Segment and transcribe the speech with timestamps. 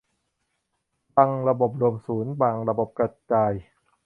[1.15, 3.53] บางระบบรวมศูนย์ บางระบบกระจาย